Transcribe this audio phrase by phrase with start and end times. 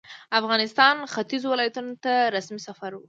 [0.39, 2.99] افغانستان ختیځو ولایتونو ته رسمي سفر وو.